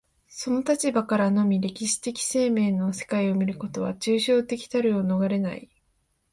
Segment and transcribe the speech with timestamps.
[0.27, 5.69] その立場からのみ歴史的生命の世界を見ることは、抽象的たるを免れない。